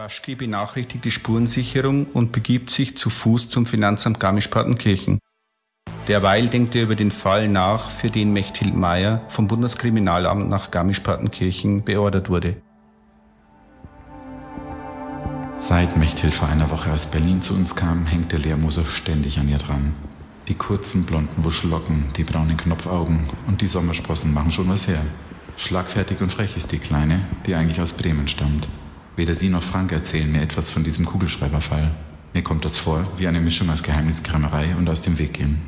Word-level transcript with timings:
Baschki 0.00 0.34
benachrichtigt 0.34 1.04
die 1.04 1.10
Spurensicherung 1.10 2.06
und 2.06 2.32
begibt 2.32 2.70
sich 2.70 2.96
zu 2.96 3.10
Fuß 3.10 3.50
zum 3.50 3.66
Finanzamt 3.66 4.18
Garmisch-Partenkirchen. 4.18 5.18
Derweil 6.08 6.48
denkt 6.48 6.74
er 6.74 6.84
über 6.84 6.94
den 6.94 7.10
Fall 7.10 7.48
nach, 7.48 7.90
für 7.90 8.08
den 8.08 8.32
Mechthild 8.32 8.74
Meyer 8.74 9.20
vom 9.28 9.46
Bundeskriminalamt 9.46 10.48
nach 10.48 10.70
Garmisch-Partenkirchen 10.70 11.84
beordert 11.84 12.30
wurde. 12.30 12.62
Seit 15.60 15.98
Mechthild 15.98 16.32
vor 16.32 16.48
einer 16.48 16.70
Woche 16.70 16.90
aus 16.90 17.08
Berlin 17.08 17.42
zu 17.42 17.52
uns 17.52 17.76
kam, 17.76 18.06
hängt 18.06 18.32
der 18.32 18.38
Lehrmoser 18.38 18.86
ständig 18.86 19.38
an 19.38 19.50
ihr 19.50 19.58
dran. 19.58 19.94
Die 20.48 20.54
kurzen 20.54 21.04
blonden 21.04 21.44
Wuschellocken, 21.44 22.04
die 22.16 22.24
braunen 22.24 22.56
Knopfaugen 22.56 23.28
und 23.46 23.60
die 23.60 23.68
Sommersprossen 23.68 24.32
machen 24.32 24.50
schon 24.50 24.70
was 24.70 24.88
her. 24.88 25.02
Schlagfertig 25.58 26.22
und 26.22 26.32
frech 26.32 26.56
ist 26.56 26.72
die 26.72 26.78
Kleine, 26.78 27.28
die 27.44 27.54
eigentlich 27.54 27.82
aus 27.82 27.92
Bremen 27.92 28.28
stammt. 28.28 28.66
Weder 29.16 29.34
sie 29.34 29.48
noch 29.48 29.62
Frank 29.62 29.92
erzählen 29.92 30.30
mir 30.30 30.42
etwas 30.42 30.70
von 30.70 30.84
diesem 30.84 31.04
Kugelschreiberfall. 31.04 31.90
Mir 32.32 32.42
kommt 32.42 32.64
das 32.64 32.78
vor 32.78 33.06
wie 33.16 33.26
eine 33.26 33.40
Mischung 33.40 33.70
aus 33.70 33.82
Geheimniskrämerei 33.82 34.76
und 34.76 34.88
aus 34.88 35.02
dem 35.02 35.18
Weg 35.18 35.34
gehen. 35.34 35.62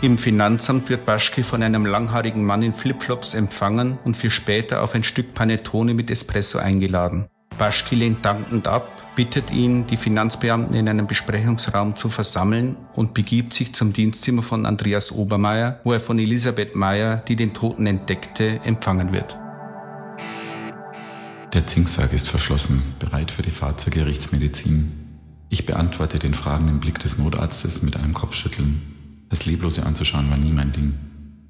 Im 0.00 0.16
Finanzamt 0.16 0.88
wird 0.90 1.04
Baschke 1.04 1.42
von 1.42 1.60
einem 1.60 1.84
langhaarigen 1.84 2.44
Mann 2.44 2.62
in 2.62 2.72
Flipflops 2.72 3.34
empfangen 3.34 3.98
und 4.04 4.16
für 4.16 4.30
später 4.30 4.82
auf 4.84 4.94
ein 4.94 5.02
Stück 5.02 5.34
Panettone 5.34 5.92
mit 5.92 6.08
Espresso 6.08 6.58
eingeladen. 6.58 7.26
Baschke 7.58 7.96
lehnt 7.96 8.24
dankend 8.24 8.68
ab, 8.68 8.88
bittet 9.16 9.50
ihn, 9.50 9.88
die 9.88 9.96
Finanzbeamten 9.96 10.76
in 10.76 10.88
einem 10.88 11.08
Besprechungsraum 11.08 11.96
zu 11.96 12.10
versammeln 12.10 12.76
und 12.94 13.12
begibt 13.12 13.52
sich 13.52 13.74
zum 13.74 13.92
Dienstzimmer 13.92 14.42
von 14.42 14.66
Andreas 14.66 15.10
Obermeier, 15.10 15.80
wo 15.82 15.92
er 15.92 15.98
von 15.98 16.20
Elisabeth 16.20 16.76
Meyer, 16.76 17.16
die 17.26 17.34
den 17.34 17.52
Toten 17.52 17.84
entdeckte, 17.88 18.60
empfangen 18.62 19.12
wird. 19.12 19.36
Der 21.54 21.66
Zinksack 21.66 22.12
ist 22.12 22.28
verschlossen, 22.28 22.82
bereit 22.98 23.30
für 23.30 23.40
die 23.40 23.50
Fahrt 23.50 23.80
zur 23.80 23.90
Gerichtsmedizin. 23.90 24.92
Ich 25.48 25.64
beantworte 25.64 26.18
den 26.18 26.34
fragenden 26.34 26.78
Blick 26.78 26.98
des 26.98 27.16
Notarztes 27.16 27.80
mit 27.80 27.96
einem 27.96 28.12
Kopfschütteln. 28.12 28.82
Das 29.30 29.46
Leblose 29.46 29.86
anzuschauen 29.86 30.28
war 30.28 30.36
nie 30.36 30.52
mein 30.52 30.72
Ding. 30.72 30.94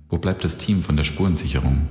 Wo 0.08 0.18
bleibt 0.18 0.44
das 0.44 0.56
Team 0.56 0.84
von 0.84 0.96
der 0.96 1.02
Spurensicherung? 1.02 1.88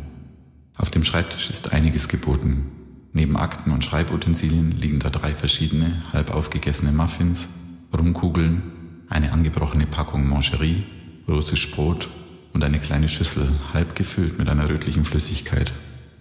Auf 0.77 0.89
dem 0.89 1.03
Schreibtisch 1.03 1.49
ist 1.49 1.73
einiges 1.73 2.07
geboten. 2.07 2.71
Neben 3.11 3.35
Akten 3.35 3.71
und 3.71 3.83
Schreibutensilien 3.83 4.71
liegen 4.71 4.99
da 4.99 5.09
drei 5.09 5.35
verschiedene, 5.35 6.01
halb 6.13 6.33
aufgegessene 6.33 6.93
Muffins, 6.93 7.49
Rumkugeln, 7.95 8.61
eine 9.09 9.33
angebrochene 9.33 9.85
Packung 9.85 10.29
Mancherie, 10.29 10.83
russisch 11.27 11.71
Brot 11.71 12.09
und 12.53 12.63
eine 12.63 12.79
kleine 12.79 13.09
Schüssel, 13.09 13.49
halb 13.73 13.95
gefüllt 13.95 14.39
mit 14.39 14.47
einer 14.47 14.69
rötlichen 14.69 15.03
Flüssigkeit. 15.03 15.73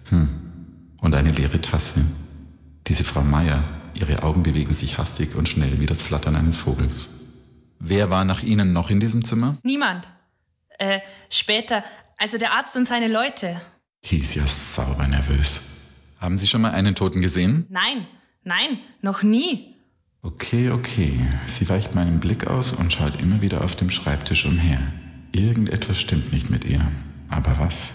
Hm. 0.09 0.46
Und 0.99 1.13
eine 1.13 1.31
leere 1.31 1.61
Tasse. 1.61 2.01
Diese 2.87 3.03
Frau 3.03 3.21
Meier, 3.21 3.63
ihre 3.93 4.23
Augen 4.23 4.43
bewegen 4.43 4.73
sich 4.73 4.97
hastig 4.97 5.35
und 5.35 5.49
schnell 5.49 5.79
wie 5.79 5.85
das 5.85 6.01
Flattern 6.01 6.35
eines 6.35 6.57
Vogels. 6.57 7.09
Wer 7.79 8.09
war 8.09 8.25
nach 8.25 8.43
Ihnen 8.43 8.73
noch 8.73 8.89
in 8.89 8.99
diesem 8.99 9.23
Zimmer? 9.23 9.57
Niemand. 9.63 10.09
Äh, 10.79 10.99
später, 11.29 11.83
also 12.17 12.37
der 12.37 12.53
Arzt 12.53 12.75
und 12.75 12.87
seine 12.87 13.07
Leute. 13.07 13.61
Die 14.05 14.19
ist 14.19 14.35
ja 14.35 14.45
sauber 14.47 15.07
nervös. 15.07 15.61
Haben 16.19 16.37
Sie 16.37 16.47
schon 16.47 16.61
mal 16.61 16.71
einen 16.71 16.95
Toten 16.95 17.21
gesehen? 17.21 17.65
Nein, 17.69 18.07
nein, 18.43 18.79
noch 19.01 19.21
nie. 19.23 19.75
Okay, 20.23 20.71
okay. 20.71 21.19
Sie 21.45 21.69
weicht 21.69 21.93
meinen 21.95 22.19
Blick 22.19 22.47
aus 22.47 22.73
und 22.73 22.91
schaut 22.91 23.21
immer 23.21 23.41
wieder 23.41 23.63
auf 23.63 23.75
dem 23.75 23.89
Schreibtisch 23.89 24.45
umher. 24.45 24.79
Irgendetwas 25.31 25.99
stimmt 25.99 26.33
nicht 26.33 26.49
mit 26.49 26.65
ihr. 26.65 26.81
Aber 27.29 27.59
was? 27.59 27.93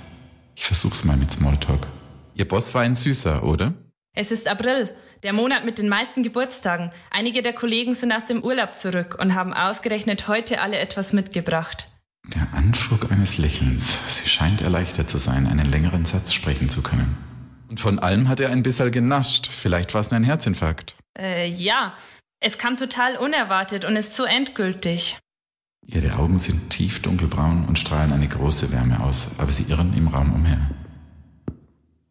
Ich 0.55 0.64
versuch's 0.64 1.05
mal 1.05 1.17
mit 1.17 1.33
Smalltalk. 1.33 1.86
Ihr 2.34 2.48
Boss 2.48 2.75
war 2.75 2.83
ein 2.83 2.94
Süßer, 2.94 3.44
oder? 3.44 3.75
Es 4.14 4.30
ist 4.30 4.48
April, 4.48 4.91
der 5.22 5.33
Monat 5.33 5.64
mit 5.64 5.78
den 5.78 5.88
meisten 5.88 6.22
Geburtstagen. 6.22 6.91
Einige 7.11 7.42
der 7.42 7.52
Kollegen 7.52 7.94
sind 7.94 8.12
aus 8.12 8.24
dem 8.24 8.42
Urlaub 8.42 8.77
zurück 8.77 9.16
und 9.20 9.34
haben 9.34 9.52
ausgerechnet 9.52 10.28
heute 10.28 10.61
alle 10.61 10.78
etwas 10.78 11.12
mitgebracht. 11.12 11.89
Der 12.34 12.46
Anflug 12.57 13.11
eines 13.11 13.39
Lächelns. 13.39 14.01
Sie 14.08 14.29
scheint 14.29 14.62
erleichtert 14.62 15.11
zu 15.11 15.18
sein, 15.18 15.46
einen 15.46 15.70
längeren 15.70 16.07
Satz 16.07 16.33
sprechen 16.33 16.68
zu 16.68 16.83
können. 16.83 17.17
Und 17.68 17.80
von 17.80 17.98
allem 17.98 18.29
hat 18.29 18.40
er 18.40 18.51
ein 18.51 18.62
bisschen 18.62 18.92
genascht. 18.92 19.48
Vielleicht 19.51 19.95
war 19.95 20.02
es 20.02 20.12
ein 20.12 20.24
Herzinfarkt. 20.24 20.95
Äh, 21.18 21.48
ja. 21.48 21.96
Es 22.40 22.58
kam 22.58 22.77
total 22.77 23.17
unerwartet 23.17 23.84
und 23.84 23.96
ist 23.96 24.17
so 24.17 24.24
endgültig. 24.24 25.18
Ihre 25.86 26.17
Augen 26.17 26.39
sind 26.39 26.70
tief 26.70 27.02
dunkelbraun 27.02 27.67
und 27.67 27.78
strahlen 27.78 28.12
eine 28.12 28.28
große 28.28 28.73
Wärme 28.73 29.01
aus, 29.01 29.39
aber 29.39 29.51
sie 29.51 29.64
irren 29.64 29.95
im 29.96 30.08
Raum 30.08 30.33
umher. 30.33 30.70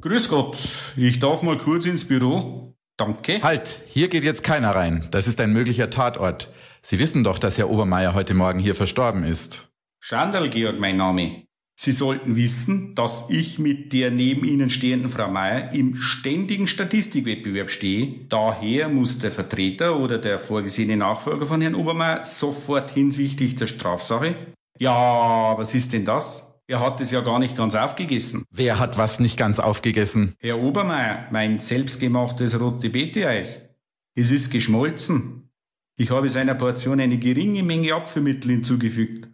Grüß 0.01 0.29
Gott, 0.29 0.57
ich 0.97 1.19
darf 1.19 1.43
mal 1.43 1.59
kurz 1.59 1.85
ins 1.85 2.07
Büro. 2.07 2.73
Danke. 2.97 3.39
Halt, 3.43 3.81
hier 3.87 4.09
geht 4.09 4.23
jetzt 4.23 4.43
keiner 4.43 4.75
rein. 4.75 5.07
Das 5.11 5.27
ist 5.27 5.39
ein 5.39 5.53
möglicher 5.53 5.91
Tatort. 5.91 6.51
Sie 6.81 6.97
wissen 6.97 7.23
doch, 7.23 7.37
dass 7.37 7.59
Herr 7.59 7.69
Obermeier 7.69 8.15
heute 8.15 8.33
Morgen 8.33 8.57
hier 8.57 8.73
verstorben 8.73 9.23
ist. 9.23 9.69
Schandl 9.99 10.49
Georg, 10.49 10.79
mein 10.79 10.97
Name. 10.97 11.43
Sie 11.79 11.91
sollten 11.91 12.35
wissen, 12.35 12.95
dass 12.95 13.29
ich 13.29 13.59
mit 13.59 13.93
der 13.93 14.09
neben 14.09 14.43
Ihnen 14.43 14.71
stehenden 14.71 15.11
Frau 15.11 15.29
Meier 15.29 15.71
im 15.71 15.95
ständigen 15.95 16.67
Statistikwettbewerb 16.67 17.69
stehe. 17.69 18.25
Daher 18.27 18.89
muss 18.89 19.19
der 19.19 19.31
Vertreter 19.31 19.99
oder 19.99 20.17
der 20.17 20.39
vorgesehene 20.39 20.97
Nachfolger 20.97 21.45
von 21.45 21.61
Herrn 21.61 21.75
Obermeier 21.75 22.23
sofort 22.23 22.89
hinsichtlich 22.89 23.55
der 23.55 23.67
Strafsache. 23.67 24.35
Ja, 24.79 25.55
was 25.57 25.75
ist 25.75 25.93
denn 25.93 26.05
das? 26.05 26.50
Er 26.71 26.79
hat 26.79 27.01
es 27.01 27.11
ja 27.11 27.19
gar 27.19 27.37
nicht 27.37 27.57
ganz 27.57 27.75
aufgegessen. 27.75 28.45
Wer 28.49 28.79
hat 28.79 28.97
was 28.97 29.19
nicht 29.19 29.35
ganz 29.35 29.59
aufgegessen? 29.59 30.35
Herr 30.39 30.57
Obermeier, 30.57 31.27
mein 31.29 31.59
selbstgemachtes 31.59 32.57
rote 32.61 32.89
Beete-Eis. 32.89 33.67
Es 34.15 34.31
ist 34.31 34.51
geschmolzen. 34.51 35.49
Ich 35.97 36.11
habe 36.11 36.29
seiner 36.29 36.55
Portion 36.55 37.01
eine 37.01 37.17
geringe 37.17 37.61
Menge 37.61 37.93
Apfelmittel 37.93 38.51
hinzugefügt. 38.51 39.27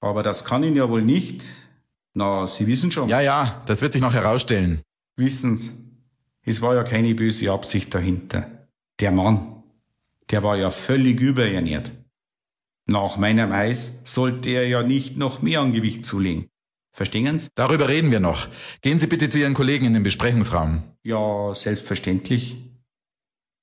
Aber 0.00 0.22
das 0.22 0.46
kann 0.46 0.64
ihn 0.64 0.76
ja 0.76 0.88
wohl 0.88 1.02
nicht. 1.02 1.44
Na, 2.14 2.46
Sie 2.46 2.66
wissen 2.66 2.90
schon. 2.90 3.10
Ja, 3.10 3.20
ja, 3.20 3.62
das 3.66 3.82
wird 3.82 3.92
sich 3.92 4.00
noch 4.00 4.14
herausstellen. 4.14 4.80
Wissen's, 5.14 5.74
es 6.42 6.62
war 6.62 6.74
ja 6.74 6.84
keine 6.84 7.14
böse 7.14 7.52
Absicht 7.52 7.94
dahinter. 7.94 8.50
Der 8.98 9.10
Mann, 9.10 9.62
der 10.30 10.42
war 10.42 10.56
ja 10.56 10.70
völlig 10.70 11.20
überernährt. 11.20 11.92
Nach 12.86 13.18
meinem 13.18 13.52
Eis 13.52 14.00
sollte 14.04 14.48
er 14.48 14.66
ja 14.66 14.82
nicht 14.82 15.18
noch 15.18 15.42
mehr 15.42 15.60
an 15.60 15.74
Gewicht 15.74 16.06
zulegen. 16.06 16.48
Verstehen 16.98 17.38
Sie? 17.38 17.48
Darüber 17.54 17.86
reden 17.86 18.10
wir 18.10 18.18
noch. 18.18 18.48
Gehen 18.82 18.98
Sie 18.98 19.06
bitte 19.06 19.30
zu 19.30 19.38
Ihren 19.38 19.54
Kollegen 19.54 19.86
in 19.86 19.94
den 19.94 20.02
Besprechungsraum. 20.02 20.82
Ja, 21.04 21.54
selbstverständlich. 21.54 22.72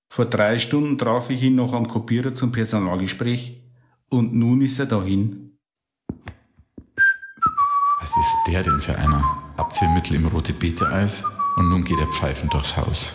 Vor 0.09 0.23
drei 0.23 0.57
Stunden 0.57 0.97
traf 0.97 1.29
ich 1.29 1.43
ihn 1.43 1.55
noch 1.55 1.73
am 1.73 1.85
Kopierer 1.85 2.33
zum 2.33 2.53
Personalgespräch 2.53 3.61
und 4.09 4.33
nun 4.33 4.61
ist 4.61 4.79
er 4.79 4.85
dahin. 4.85 5.59
Was 7.99 8.09
ist 8.09 8.35
der 8.47 8.63
denn 8.63 8.79
für 8.79 8.97
einer? 8.97 9.53
Apfelmittel 9.57 10.15
im 10.15 10.27
rote 10.27 10.53
Beete-Eis 10.53 11.21
und 11.57 11.67
nun 11.67 11.83
geht 11.83 11.99
er 11.99 12.07
pfeifend 12.13 12.53
durchs 12.53 12.77
Haus. 12.77 13.13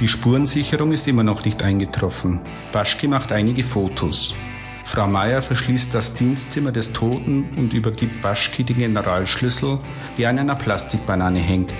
Die 0.00 0.08
Spurensicherung 0.08 0.90
ist 0.90 1.06
immer 1.06 1.22
noch 1.22 1.44
nicht 1.44 1.62
eingetroffen. 1.62 2.40
Baschke 2.72 3.06
macht 3.06 3.30
einige 3.30 3.62
Fotos. 3.62 4.34
Frau 4.84 5.06
Meier 5.06 5.42
verschließt 5.42 5.94
das 5.94 6.14
Dienstzimmer 6.14 6.72
des 6.72 6.92
Toten 6.92 7.48
und 7.56 7.72
übergibt 7.72 8.20
Baschki 8.20 8.64
den 8.64 8.78
Generalschlüssel, 8.78 9.78
der 10.18 10.30
an 10.30 10.38
einer 10.38 10.56
Plastikbanane 10.56 11.38
hängt. 11.38 11.74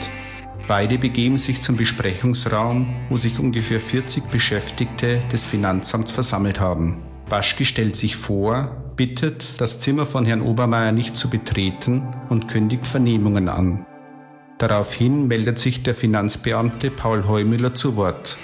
Beide 0.68 0.96
begeben 0.96 1.38
sich 1.38 1.60
zum 1.60 1.76
Besprechungsraum, 1.76 2.94
wo 3.10 3.16
sich 3.16 3.38
ungefähr 3.38 3.80
40 3.80 4.24
Beschäftigte 4.30 5.18
des 5.32 5.44
Finanzamts 5.44 6.12
versammelt 6.12 6.60
haben. 6.60 7.02
Baschki 7.28 7.64
stellt 7.64 7.96
sich 7.96 8.16
vor, 8.16 8.94
bittet, 8.96 9.60
das 9.60 9.80
Zimmer 9.80 10.06
von 10.06 10.24
Herrn 10.24 10.42
Obermeier 10.42 10.92
nicht 10.92 11.16
zu 11.16 11.28
betreten 11.28 12.06
und 12.28 12.46
kündigt 12.48 12.86
Vernehmungen 12.86 13.48
an. 13.48 13.84
Daraufhin 14.58 15.26
meldet 15.26 15.58
sich 15.58 15.82
der 15.82 15.94
Finanzbeamte 15.94 16.90
Paul 16.90 17.26
Heumüller 17.26 17.74
zu 17.74 17.96
Wort. 17.96 18.38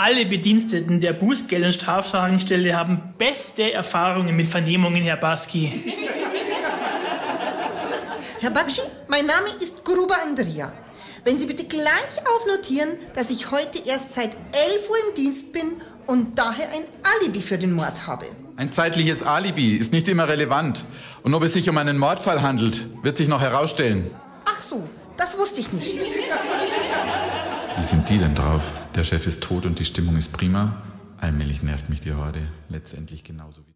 Alle 0.00 0.26
Bediensteten 0.26 1.00
der 1.00 1.12
Bußgeld- 1.12 1.66
und 1.66 1.72
Strafsagenstelle 1.72 2.76
haben 2.76 3.14
beste 3.18 3.72
Erfahrungen 3.72 4.36
mit 4.36 4.46
Vernehmungen, 4.46 5.02
Herr 5.02 5.16
Baski. 5.16 5.72
Herr 8.40 8.50
Bakshi, 8.50 8.82
mein 9.08 9.26
Name 9.26 9.48
ist 9.58 9.84
Gruber 9.84 10.14
Andrea. 10.22 10.72
Wenn 11.24 11.40
Sie 11.40 11.46
bitte 11.46 11.64
gleich 11.64 12.14
aufnotieren, 12.32 12.90
dass 13.16 13.30
ich 13.32 13.50
heute 13.50 13.80
erst 13.88 14.14
seit 14.14 14.30
11 14.52 14.88
Uhr 14.88 14.96
im 15.08 15.14
Dienst 15.16 15.52
bin 15.52 15.82
und 16.06 16.38
daher 16.38 16.68
ein 16.68 16.84
Alibi 17.18 17.40
für 17.40 17.58
den 17.58 17.72
Mord 17.72 18.06
habe. 18.06 18.26
Ein 18.56 18.72
zeitliches 18.72 19.24
Alibi 19.24 19.76
ist 19.76 19.90
nicht 19.90 20.06
immer 20.06 20.28
relevant. 20.28 20.84
Und 21.24 21.34
ob 21.34 21.42
es 21.42 21.54
sich 21.54 21.68
um 21.68 21.76
einen 21.76 21.98
Mordfall 21.98 22.40
handelt, 22.40 22.86
wird 23.02 23.16
sich 23.16 23.26
noch 23.26 23.40
herausstellen. 23.40 24.08
Ach 24.44 24.62
so, 24.62 24.88
das 25.16 25.36
wusste 25.36 25.60
ich 25.60 25.72
nicht. 25.72 26.06
Wie 27.78 27.84
sind 27.84 28.08
die 28.08 28.18
denn 28.18 28.34
drauf? 28.34 28.74
Der 28.96 29.04
Chef 29.04 29.28
ist 29.28 29.40
tot 29.40 29.64
und 29.64 29.78
die 29.78 29.84
Stimmung 29.84 30.16
ist 30.16 30.32
prima. 30.32 30.82
Allmählich 31.20 31.62
nervt 31.62 31.88
mich 31.88 32.00
die 32.00 32.12
Horde. 32.12 32.40
Letztendlich 32.68 33.22
genauso 33.22 33.60
wie 33.60 33.66